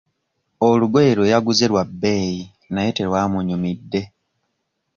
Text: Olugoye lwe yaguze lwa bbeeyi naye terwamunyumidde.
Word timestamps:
Olugoye 0.67 1.11
lwe 1.17 1.31
yaguze 1.33 1.65
lwa 1.71 1.83
bbeeyi 1.89 2.41
naye 2.73 2.89
terwamunyumidde. 2.97 4.01